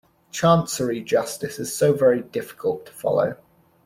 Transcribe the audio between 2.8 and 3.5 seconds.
to follow.